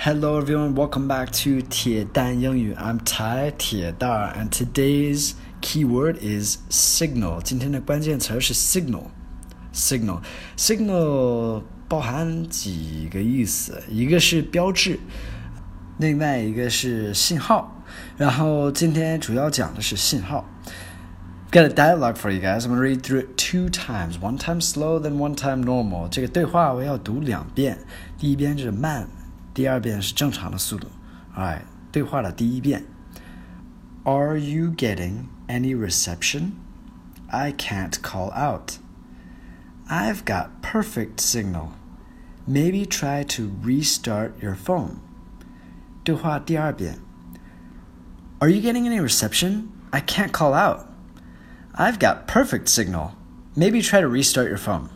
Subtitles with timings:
[0.00, 2.74] Hello everyone, welcome back to 铁蛋英语.
[2.74, 7.42] I'm Tai 铁蛋 and today's keyword is signal.
[7.42, 9.06] 今天的关键词是 signal.
[9.74, 10.20] Signal,
[10.56, 15.00] signal 包含几个意思，一个是标志，
[15.98, 17.82] 另外一个是信号。
[18.16, 20.44] 然后今天主要讲的是信号。
[21.50, 22.60] Got a dialogue for you guys.
[22.62, 24.18] I'm gonna read through it two times.
[24.20, 26.08] One time slow, then one time normal.
[26.08, 27.78] 这个对话我要读两遍，
[28.18, 29.08] 第一遍是慢。
[29.60, 30.88] 第二遍是正常的速度。
[31.36, 32.84] Alright，对话的第一遍。
[34.04, 36.52] Are you getting any reception?
[37.28, 38.78] I can't call out.
[39.88, 41.70] I've got perfect signal.
[42.46, 44.98] Maybe try to restart your phone.
[46.04, 46.98] 对话第二遍。
[48.38, 49.68] Are you getting any reception?
[49.90, 50.86] I can't call out.
[51.74, 53.12] I've got perfect signal.
[53.56, 54.88] Maybe try to restart your phone.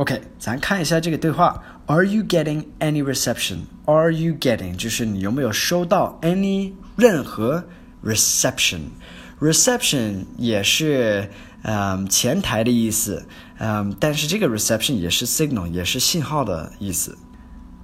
[0.00, 1.62] OK，咱看一下这个对话。
[1.84, 3.64] Are you getting any reception?
[3.84, 7.62] Are you getting 就是你有没有收到 any 任何
[8.02, 8.92] reception?
[9.40, 11.28] Reception 也是
[11.64, 13.26] 嗯前台的意思，
[13.58, 17.18] 嗯，但是这个 reception 也是 signal 也是信号的意思。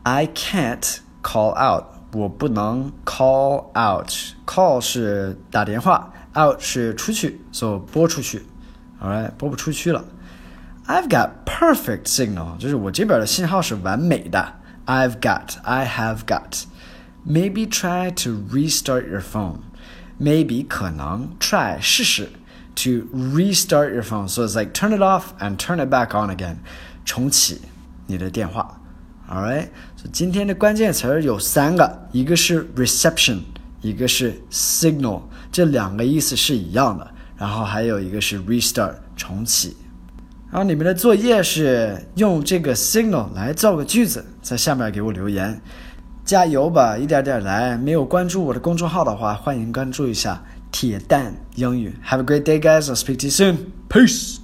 [0.04, 4.10] I can't call out，我不能 call out。
[4.46, 8.46] call 是打电话，out 是出去，所以拨出去。
[9.02, 10.02] Alright，拨不出去了。
[10.87, 14.55] I've got perfect signal，就是我这边的信号是完美的。
[14.85, 16.63] I've got, I have got.
[17.25, 19.59] Maybe try to restart your phone.
[20.19, 22.29] Maybe 可能 try 试试
[22.75, 24.27] to restart your phone.
[24.27, 26.57] So it's like turn it off and turn it back on again.
[27.05, 27.61] 重启
[28.07, 28.79] 你的电话。
[29.29, 33.41] Alright，所以今天的关键词有三个，一个是 reception，
[33.81, 37.09] 一个是 signal，这两个意思是一样的。
[37.37, 39.77] 然后还有一个是 restart，重启。
[40.56, 45.60] 然后你们的作业是用这个 signal 来造个句子，在下面给我留言，
[46.24, 47.76] 加油吧，一点点来。
[47.76, 51.94] 没有关注我的公众号的话，欢迎关注一下铁蛋英语。
[52.08, 52.84] Have a great day, guys.
[52.84, 53.56] I'll speak to you soon.
[53.90, 54.38] Peace.